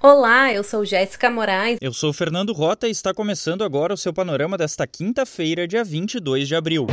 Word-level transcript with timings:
Olá, 0.00 0.52
eu 0.52 0.62
sou 0.62 0.84
Jéssica 0.84 1.28
Moraes. 1.28 1.76
Eu 1.80 1.92
sou 1.92 2.12
Fernando 2.12 2.52
Rota 2.52 2.86
e 2.86 2.90
está 2.92 3.12
começando 3.12 3.64
agora 3.64 3.92
o 3.92 3.96
seu 3.96 4.12
panorama 4.12 4.56
desta 4.56 4.86
quinta-feira, 4.86 5.66
dia 5.66 5.82
22 5.82 6.46
de 6.46 6.54
abril. 6.54 6.86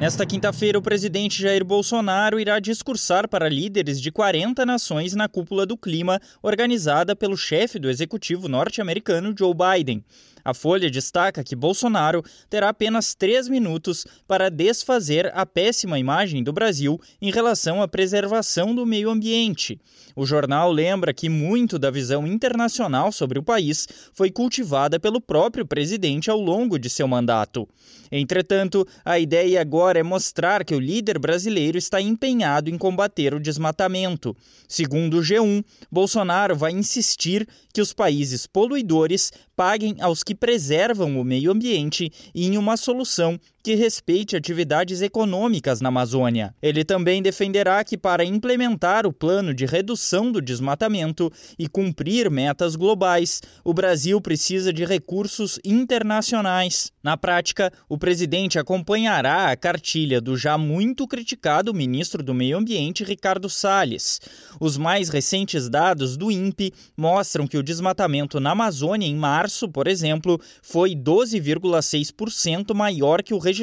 Nesta 0.00 0.26
quinta-feira, 0.26 0.76
o 0.76 0.82
presidente 0.82 1.40
Jair 1.40 1.64
Bolsonaro 1.64 2.40
irá 2.40 2.58
discursar 2.58 3.28
para 3.28 3.48
líderes 3.48 4.00
de 4.00 4.10
40 4.10 4.66
nações 4.66 5.14
na 5.14 5.28
cúpula 5.28 5.64
do 5.64 5.76
clima 5.76 6.20
organizada 6.42 7.14
pelo 7.14 7.36
chefe 7.36 7.78
do 7.78 7.88
executivo 7.88 8.48
norte-americano 8.48 9.32
Joe 9.36 9.54
Biden. 9.54 10.04
A 10.48 10.54
Folha 10.54 10.90
destaca 10.90 11.44
que 11.44 11.54
Bolsonaro 11.54 12.24
terá 12.48 12.70
apenas 12.70 13.14
três 13.14 13.50
minutos 13.50 14.06
para 14.26 14.48
desfazer 14.48 15.30
a 15.34 15.44
péssima 15.44 15.98
imagem 15.98 16.42
do 16.42 16.54
Brasil 16.54 16.98
em 17.20 17.30
relação 17.30 17.82
à 17.82 17.86
preservação 17.86 18.74
do 18.74 18.86
meio 18.86 19.10
ambiente. 19.10 19.78
O 20.16 20.24
jornal 20.24 20.72
lembra 20.72 21.12
que 21.12 21.28
muito 21.28 21.78
da 21.78 21.90
visão 21.90 22.26
internacional 22.26 23.12
sobre 23.12 23.38
o 23.38 23.42
país 23.42 23.86
foi 24.14 24.30
cultivada 24.30 24.98
pelo 24.98 25.20
próprio 25.20 25.66
presidente 25.66 26.30
ao 26.30 26.40
longo 26.40 26.78
de 26.78 26.88
seu 26.88 27.06
mandato. 27.06 27.68
Entretanto, 28.10 28.88
a 29.04 29.18
ideia 29.18 29.60
agora 29.60 29.98
é 29.98 30.02
mostrar 30.02 30.64
que 30.64 30.74
o 30.74 30.80
líder 30.80 31.18
brasileiro 31.18 31.76
está 31.76 32.00
empenhado 32.00 32.70
em 32.70 32.78
combater 32.78 33.34
o 33.34 33.40
desmatamento. 33.40 34.34
Segundo 34.66 35.18
o 35.18 35.20
G1, 35.20 35.62
Bolsonaro 35.92 36.56
vai 36.56 36.72
insistir 36.72 37.46
que 37.70 37.82
os 37.82 37.92
países 37.92 38.46
poluidores 38.46 39.30
paguem 39.58 39.96
aos 40.00 40.22
que 40.22 40.36
preservam 40.36 41.20
o 41.20 41.24
meio 41.24 41.50
ambiente 41.50 42.12
e 42.32 42.46
em 42.46 42.56
uma 42.56 42.76
solução 42.76 43.40
que 43.68 43.74
respeite 43.74 44.34
atividades 44.34 45.02
econômicas 45.02 45.82
na 45.82 45.90
Amazônia. 45.90 46.54
Ele 46.62 46.86
também 46.86 47.22
defenderá 47.22 47.84
que, 47.84 47.98
para 47.98 48.24
implementar 48.24 49.06
o 49.06 49.12
plano 49.12 49.52
de 49.52 49.66
redução 49.66 50.32
do 50.32 50.40
desmatamento 50.40 51.30
e 51.58 51.68
cumprir 51.68 52.30
metas 52.30 52.76
globais, 52.76 53.42
o 53.62 53.74
Brasil 53.74 54.22
precisa 54.22 54.72
de 54.72 54.86
recursos 54.86 55.60
internacionais. 55.62 56.90
Na 57.02 57.14
prática, 57.14 57.70
o 57.90 57.98
presidente 57.98 58.58
acompanhará 58.58 59.50
a 59.50 59.56
cartilha 59.56 60.18
do 60.18 60.34
já 60.34 60.56
muito 60.56 61.06
criticado 61.06 61.74
ministro 61.74 62.22
do 62.22 62.32
Meio 62.32 62.56
Ambiente, 62.56 63.04
Ricardo 63.04 63.50
Salles. 63.50 64.18
Os 64.58 64.78
mais 64.78 65.10
recentes 65.10 65.68
dados 65.68 66.16
do 66.16 66.30
INPE 66.30 66.72
mostram 66.96 67.46
que 67.46 67.58
o 67.58 67.62
desmatamento 67.62 68.40
na 68.40 68.52
Amazônia 68.52 69.06
em 69.06 69.14
março, 69.14 69.68
por 69.68 69.86
exemplo, 69.86 70.40
foi 70.62 70.94
12,6% 70.94 72.74
maior 72.74 73.22
que 73.22 73.34
o 73.34 73.38
registrado 73.38 73.57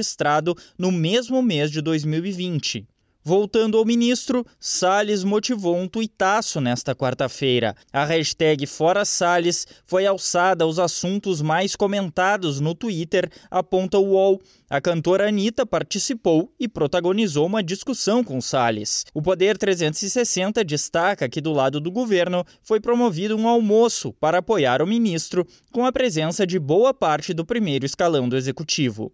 no 0.78 0.92
mesmo 0.92 1.42
mês 1.42 1.72
de 1.72 1.82
2020. 1.82 2.88
Voltando 3.28 3.80
ao 3.80 3.84
ministro, 3.84 4.46
Salles 4.60 5.24
motivou 5.24 5.76
um 5.76 5.88
tuitaço 5.88 6.62
nesta 6.62 6.94
quarta-feira. 6.94 7.76
A 7.92 8.06
hashtag 8.06 8.68
Fora 8.68 9.04
Salles 9.04 9.66
foi 9.84 10.06
alçada 10.06 10.64
aos 10.64 10.78
assuntos 10.78 11.42
mais 11.42 11.76
comentados 11.76 12.60
no 12.60 12.76
Twitter, 12.76 13.28
aponta 13.50 13.98
o 13.98 14.12
UOL. 14.12 14.40
A 14.70 14.80
cantora 14.80 15.28
Anitta 15.28 15.66
participou 15.66 16.54
e 16.59 16.68
protagonizou 16.68 17.48
uma 17.48 17.64
discussão 17.64 18.24
com 18.24 18.40
Salles. 18.40 19.06
O 19.12 19.24
Poder 19.24 19.58
360 19.58 20.64
destaca 20.64 21.28
que 21.28 21.42
do 21.42 21.52
lado 21.52 21.80
do 21.80 21.90
governo 21.90 22.46
foi 22.62 22.80
promovido 22.80 23.36
um 23.36 23.48
almoço 23.48 24.14
para 24.20 24.38
apoiar 24.38 24.84
o 24.84 24.88
ministro, 24.88 25.48
com 25.72 25.84
a 25.84 25.92
presença 25.92 26.46
de 26.46 26.59
boa 26.59 26.94
parte 26.94 27.34
do 27.34 27.44
primeiro 27.44 27.88
escalão 27.88 28.30
do 28.30 28.38
executivo 28.38 29.12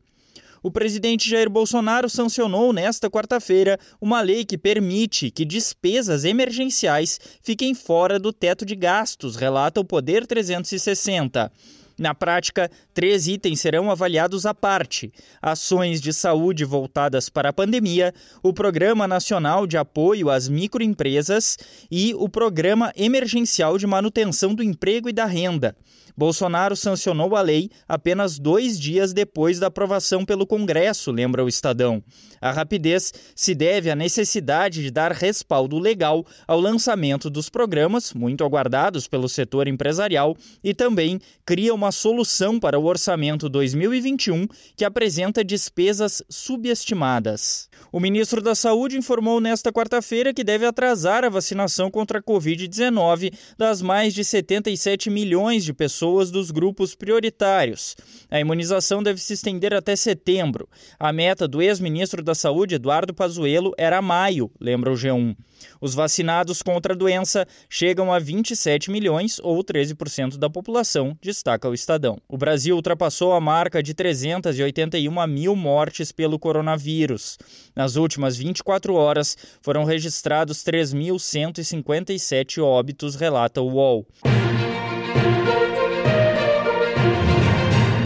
o 0.64 0.70
presidente 0.70 1.30
Jair 1.30 1.50
Bolsonaro 1.50 2.10
sancionou 2.10 2.72
nesta 2.72 3.10
quarta-feira 3.10 3.80
uma 4.00 4.22
lei 4.22 4.46
que 4.46 4.58
permite 4.58 5.32
que 5.32 5.44
despesas 5.44 6.24
emergenciais 6.24 7.20
fiquem 7.42 7.74
fora 7.74 8.20
do 8.20 8.32
teto 8.32 8.66
de 8.66 8.76
gastos, 8.76 9.36
relata 9.36 9.80
o 9.80 9.86
Poder 9.86 10.28
360. 10.28 11.52
Na 11.98 12.16
prática, 12.16 12.72
três 12.94 13.28
itens 13.28 13.60
serão 13.60 13.92
avaliados 13.92 14.46
à 14.46 14.54
parte: 14.56 15.12
ações 15.42 16.02
de 16.02 16.12
saúde 16.12 16.66
voltadas 16.66 17.30
para 17.30 17.50
a 17.50 17.54
pandemia, 17.54 18.14
o 18.42 18.52
Programa 18.52 19.08
Nacional 19.08 19.68
de 19.68 19.78
Apoio 19.78 20.30
às 20.30 20.50
Microempresas 20.50 21.58
e 21.92 22.14
o 22.16 22.28
Programa 22.28 22.92
Emergencial 22.96 23.78
de 23.78 23.86
Manutenção 23.86 24.56
do 24.56 24.64
Emprego 24.64 25.10
e 25.10 25.14
da 25.14 25.26
Renda. 25.26 25.76
Bolsonaro 26.16 26.76
sancionou 26.76 27.36
a 27.36 27.42
lei 27.42 27.70
apenas 27.88 28.38
dois 28.38 28.80
dias 28.80 29.14
depois 29.14 29.60
da 29.60 29.68
aprovação 29.68 30.26
pelo 30.26 30.46
Congresso, 30.46 31.12
lembra 31.12 31.44
o 31.44 31.48
Estadão. 31.48 32.04
A 32.42 32.52
rapidez 32.52 33.14
se 33.36 33.54
deve 33.54 33.90
à 33.90 33.96
necessidade 33.96 34.82
de 34.82 34.92
dar 34.92 35.12
respaldo 35.12 35.78
legal 35.78 36.26
ao 36.48 36.60
lançamento 36.60 37.30
dos 37.30 37.50
programas, 37.50 38.14
muito 38.14 38.44
aguardados 38.44 39.08
pelo 39.08 39.30
setor 39.30 39.68
empresarial, 39.68 40.36
e 40.64 40.74
também 40.74 41.20
cria 41.46 41.74
uma 41.74 41.92
solução 41.92 42.60
para 42.60 42.80
o 42.80 42.86
orçamento 42.86 43.48
2021 43.48 44.48
que 44.76 44.84
apresenta 44.84 45.44
despesas 45.44 46.24
subestimadas. 46.30 47.70
O 47.92 48.00
ministro 48.00 48.42
da 48.42 48.56
Saúde 48.56 48.98
informou 48.98 49.40
nesta 49.40 49.72
quarta-feira 49.72 50.34
que 50.34 50.44
deve 50.44 50.66
atrasar 50.66 51.24
a 51.24 51.30
vacinação 51.30 51.92
contra 51.92 52.20
a 52.20 52.24
Covid-19 52.24 53.34
das 53.58 53.82
mais 53.82 54.14
de 54.14 54.24
77 54.24 55.10
milhões 55.10 55.64
de 55.64 55.74
pessoas 55.74 56.01
pessoas 56.02 56.32
dos 56.32 56.50
grupos 56.50 56.96
prioritários. 56.96 57.96
A 58.32 58.40
imunização 58.40 59.04
deve 59.04 59.22
se 59.22 59.34
estender 59.34 59.72
até 59.72 59.96
setembro. 59.96 60.68
A 61.00 61.14
meta 61.14 61.48
do 61.48 61.62
ex-ministro 61.62 62.24
da 62.24 62.34
Saúde, 62.34 62.74
Eduardo 62.74 63.14
Pazuello, 63.14 63.72
era 63.78 64.02
maio, 64.02 64.50
lembra 64.60 64.92
o 64.92 64.96
G1. 64.96 65.36
Os 65.80 65.94
vacinados 65.94 66.64
contra 66.64 66.96
a 66.96 66.98
doença 66.98 67.48
chegam 67.70 68.12
a 68.12 68.18
27 68.18 68.90
milhões, 68.90 69.40
ou 69.44 69.64
13% 69.64 70.38
da 70.38 70.50
população, 70.50 71.16
destaca 71.22 71.70
o 71.70 71.74
Estadão. 71.76 72.18
O 72.28 72.36
Brasil 72.36 72.76
ultrapassou 72.76 73.34
a 73.34 73.40
marca 73.40 73.84
de 73.84 73.94
381 73.94 75.28
mil 75.28 75.56
mortes 75.56 76.12
pelo 76.12 76.40
coronavírus. 76.40 77.38
Nas 77.76 77.96
últimas 77.96 78.36
24 78.38 78.96
horas, 78.96 79.38
foram 79.62 79.84
registrados 79.84 80.64
3.157 80.64 82.60
óbitos, 82.60 83.14
relata 83.14 83.62
o 83.62 83.74
UOL. 83.74 84.08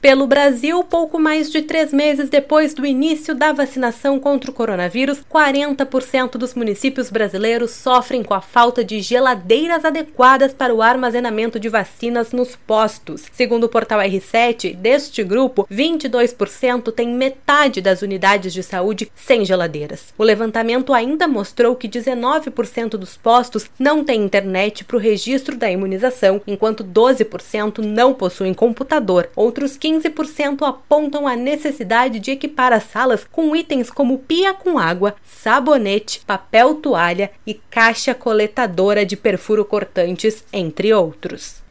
Pelo 0.05 0.27
Brasil, 0.27 0.83
pouco 0.83 1.17
mais 1.17 1.51
de 1.51 1.63
três 1.63 1.91
meses 1.91 2.29
depois 2.29 2.75
do 2.75 2.85
início 2.85 3.33
da 3.33 3.51
vacinação 3.51 4.19
contra 4.19 4.51
o 4.51 4.53
coronavírus, 4.53 5.23
40% 5.27 6.37
dos 6.37 6.53
municípios 6.53 7.09
brasileiros 7.09 7.71
sofrem 7.71 8.21
com 8.21 8.35
a 8.35 8.39
falta 8.39 8.85
de 8.85 9.01
geladeiras 9.01 9.83
adequadas 9.83 10.53
para 10.53 10.75
o 10.75 10.83
armazenamento 10.83 11.59
de 11.59 11.69
vacinas 11.69 12.31
nos 12.31 12.55
postos. 12.55 13.23
Segundo 13.33 13.63
o 13.63 13.67
portal 13.67 13.99
R7, 13.99 14.75
deste 14.75 15.23
grupo, 15.23 15.67
22% 15.71 16.91
tem 16.91 17.09
metade 17.09 17.81
das 17.81 18.03
unidades 18.03 18.53
de 18.53 18.61
saúde 18.61 19.11
sem 19.15 19.43
geladeiras. 19.43 20.13
O 20.19 20.23
levantamento 20.23 20.93
ainda 20.93 21.27
mostrou 21.27 21.75
que 21.75 21.89
19% 21.89 22.89
dos 22.89 23.17
postos 23.17 23.65
não 23.79 24.03
têm 24.03 24.23
internet 24.23 24.83
para 24.83 24.97
o 24.97 24.99
registro 24.99 25.57
da 25.57 25.71
imunização, 25.71 26.39
enquanto 26.45 26.83
12% 26.83 27.79
não 27.79 28.13
possuem 28.13 28.53
computador. 28.53 29.31
Outros 29.35 29.75
15 29.75 29.94
15% 29.99 30.67
apontam 30.67 31.27
a 31.27 31.35
necessidade 31.35 32.19
de 32.19 32.31
equipar 32.31 32.73
as 32.73 32.83
salas 32.83 33.25
com 33.29 33.55
itens 33.55 33.89
como 33.89 34.19
pia 34.19 34.53
com 34.53 34.77
água, 34.77 35.15
sabonete, 35.23 36.21
papel 36.25 36.75
toalha 36.75 37.31
e 37.45 37.53
caixa 37.53 38.13
coletadora 38.13 39.05
de 39.05 39.15
perfuro 39.15 39.63
cortantes, 39.63 40.43
entre 40.51 40.93
outros. 40.93 41.64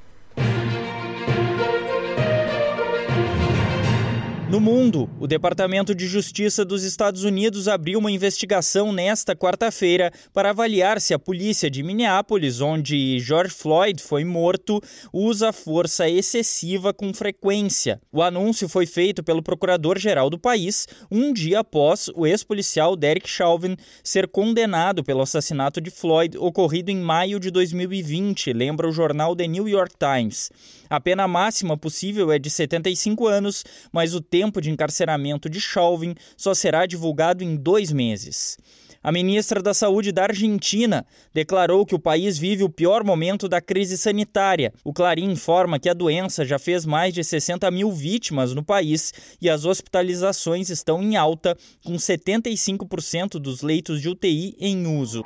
No 4.55 4.61
mundo, 4.61 5.11
o 5.19 5.27
Departamento 5.27 5.93
de 5.93 6.07
Justiça 6.07 6.65
dos 6.65 6.85
Estados 6.85 7.25
Unidos 7.25 7.67
abriu 7.67 7.99
uma 7.99 8.13
investigação 8.13 8.93
nesta 8.93 9.35
quarta-feira 9.35 10.13
para 10.33 10.51
avaliar 10.51 11.01
se 11.01 11.13
a 11.13 11.19
polícia 11.19 11.69
de 11.69 11.83
Minneapolis, 11.83 12.61
onde 12.61 13.19
George 13.19 13.53
Floyd 13.53 14.01
foi 14.01 14.25
morto, 14.25 14.81
usa 15.13 15.53
força 15.53 16.09
excessiva 16.09 16.95
com 16.95 17.13
frequência. 17.13 18.01
O 18.13 18.23
anúncio 18.23 18.69
foi 18.69 18.87
feito 18.87 19.25
pelo 19.25 19.43
procurador-geral 19.43 20.31
do 20.31 20.39
país 20.39 20.87
um 21.11 21.33
dia 21.33 21.59
após 21.59 22.09
o 22.15 22.25
ex-policial 22.25 22.95
Derek 22.95 23.29
Chauvin 23.29 23.77
ser 24.05 24.29
condenado 24.29 25.03
pelo 25.03 25.23
assassinato 25.23 25.81
de 25.81 25.91
Floyd 25.91 26.39
ocorrido 26.39 26.93
em 26.93 26.97
maio 26.97 27.41
de 27.41 27.51
2020, 27.51 28.53
lembra 28.53 28.89
o 28.89 28.93
jornal 28.93 29.35
The 29.35 29.49
New 29.49 29.69
York 29.69 29.97
Times. 29.99 30.49
A 30.89 31.01
pena 31.01 31.27
máxima 31.27 31.77
possível 31.77 32.31
é 32.31 32.39
de 32.39 32.49
75 32.49 33.27
anos, 33.27 33.65
mas 33.91 34.15
o 34.15 34.21
tempo 34.45 34.61
de 34.61 34.71
encarceramento 34.71 35.49
de 35.49 35.59
Chauvin 35.59 36.15
só 36.37 36.53
será 36.53 36.85
divulgado 36.85 37.43
em 37.43 37.57
dois 37.57 37.91
meses. 37.91 38.59
A 39.03 39.11
ministra 39.11 39.63
da 39.63 39.75
Saúde 39.75 40.13
da 40.13 40.25
Argentina 40.25 41.07
declarou 41.33 41.85
que 41.85 41.95
o 41.95 41.99
país 41.99 42.39
vive 42.39 42.63
o 42.63 42.71
pior 42.71 43.05
momento 43.05 43.49
da 43.49 43.61
crise 43.61 43.99
sanitária. 43.99 44.73
O 44.83 44.93
Clarim 44.93 45.31
informa 45.31 45.79
que 45.79 45.89
a 45.89 45.95
doença 45.95 46.45
já 46.45 46.59
fez 46.59 46.87
mais 46.87 47.13
de 47.13 47.23
60 47.23 47.71
mil 47.71 47.91
vítimas 47.91 48.55
no 48.55 48.63
país 48.63 49.13
e 49.41 49.49
as 49.49 49.65
hospitalizações 49.65 50.71
estão 50.71 51.03
em 51.03 51.17
alta, 51.17 51.57
com 51.85 51.95
75% 51.95 53.39
dos 53.39 53.63
leitos 53.63 54.01
de 54.01 54.09
UTI 54.09 54.57
em 54.59 54.87
uso. 54.87 55.23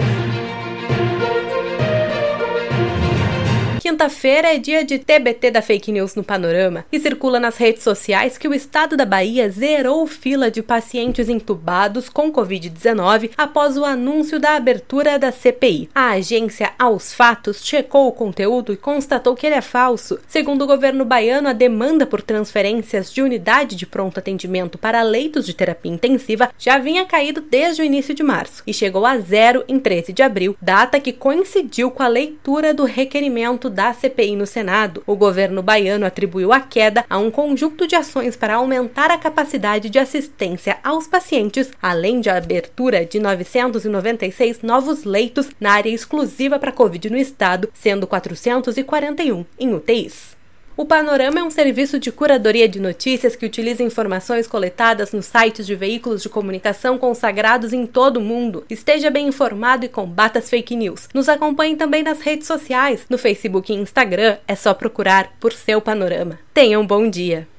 Quinta-feira 3.89 4.55
é 4.55 4.59
dia 4.59 4.85
de 4.85 4.99
TBT 4.99 5.51
da 5.51 5.63
fake 5.63 5.91
news 5.91 6.15
no 6.15 6.23
panorama 6.23 6.85
e 6.93 7.01
circula 7.01 7.41
nas 7.41 7.57
redes 7.57 7.83
sociais 7.83 8.37
que 8.37 8.47
o 8.47 8.53
estado 8.53 8.99
da 8.99 9.07
Bahia 9.07 9.49
zerou 9.49 10.07
fila 10.07 10.51
de 10.51 10.63
pacientes 10.63 11.27
entubados 11.27 12.11
com 12.11 12.31
Covid-19 12.31 13.31
após 13.35 13.79
o 13.79 13.87
anúncio 13.87 14.39
da 14.39 14.57
abertura 14.57 15.19
da 15.19 15.33
CPI. 15.33 15.89
A 15.95 16.11
agência 16.11 16.73
Aos 16.79 17.15
Fatos 17.15 17.65
checou 17.65 18.09
o 18.09 18.13
conteúdo 18.13 18.75
e 18.75 18.77
constatou 18.77 19.35
que 19.35 19.47
ele 19.47 19.55
é 19.55 19.63
falso. 19.63 20.19
Segundo 20.29 20.65
o 20.65 20.67
governo 20.67 21.07
baiano, 21.07 21.49
a 21.49 21.55
demanda 21.55 22.05
por 22.05 22.21
transferências 22.21 23.11
de 23.11 23.23
unidade 23.23 23.75
de 23.75 23.87
pronto 23.87 24.19
atendimento 24.19 24.77
para 24.77 25.01
leitos 25.01 25.47
de 25.47 25.55
terapia 25.55 25.91
intensiva 25.91 26.51
já 26.59 26.77
vinha 26.77 27.07
caído 27.07 27.41
desde 27.41 27.81
o 27.81 27.85
início 27.87 28.15
de 28.15 28.23
março 28.23 28.63
e 28.67 28.75
chegou 28.75 29.07
a 29.07 29.17
zero 29.17 29.65
em 29.67 29.79
13 29.79 30.13
de 30.13 30.23
abril, 30.23 30.55
data 30.61 31.01
que 31.01 31.11
coincidiu 31.11 31.91
com 31.91 32.03
a 32.03 32.09
leitura 32.09 32.75
do 32.75 32.85
requerimento 32.85 33.78
da 33.79 33.93
CPI 33.93 34.35
no 34.35 34.45
Senado, 34.45 35.05
o 35.07 35.15
governo 35.15 35.63
baiano 35.63 36.05
atribuiu 36.05 36.53
a 36.53 36.59
queda 36.59 37.05
a 37.09 37.17
um 37.17 37.31
conjunto 37.31 37.87
de 37.87 37.95
ações 37.95 38.35
para 38.35 38.57
aumentar 38.57 39.09
a 39.09 39.17
capacidade 39.17 39.89
de 39.89 40.01
assistência 40.01 40.79
aos 40.83 41.07
pacientes, 41.07 41.71
além 41.81 42.21
de 42.21 42.29
abertura 42.29 43.07
de 43.07 43.21
996 43.21 44.63
novos 44.63 45.05
leitos 45.05 45.49
na 45.61 45.75
área 45.75 45.91
exclusiva 45.91 46.59
para 46.59 46.73
Covid 46.73 47.09
no 47.09 47.17
estado, 47.17 47.71
sendo 47.73 48.05
441 48.05 49.47
em 49.61 49.73
UTIs. 49.73 50.38
O 50.79 50.85
Panorama 50.85 51.41
é 51.41 51.43
um 51.43 51.51
serviço 51.51 51.99
de 51.99 52.13
curadoria 52.13 52.69
de 52.69 52.79
notícias 52.79 53.35
que 53.35 53.45
utiliza 53.45 53.83
informações 53.83 54.47
coletadas 54.47 55.11
nos 55.11 55.27
sites 55.27 55.67
de 55.67 55.75
veículos 55.75 56.23
de 56.23 56.29
comunicação 56.29 56.97
consagrados 56.97 57.73
em 57.73 57.85
todo 57.85 58.19
o 58.19 58.21
mundo. 58.21 58.65
Esteja 58.71 59.11
bem 59.11 59.27
informado 59.27 59.85
e 59.85 59.89
combata 59.89 60.39
as 60.39 60.49
fake 60.49 60.77
news. 60.77 61.09
Nos 61.13 61.29
acompanhe 61.29 61.75
também 61.75 62.05
nas 62.05 62.21
redes 62.21 62.47
sociais. 62.47 63.05
No 63.11 63.19
Facebook 63.19 63.73
e 63.73 63.77
Instagram 63.77 64.37
é 64.47 64.55
só 64.55 64.73
procurar 64.73 65.33
por 65.41 65.53
seu 65.53 65.81
Panorama. 65.81 66.39
Tenha 66.55 66.79
um 66.79 66.87
bom 66.87 67.11
dia! 67.11 67.58